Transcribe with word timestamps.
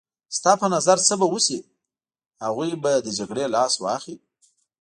ستا 0.37 0.51
په 0.61 0.67
نظر 0.75 0.97
څه 1.07 1.13
به 1.19 1.27
وشي؟ 1.33 1.59
هغوی 2.43 2.71
به 2.81 2.91
له 3.05 3.11
جګړې 3.17 3.45
لاس 3.55 3.73
واخلي. 3.83 4.15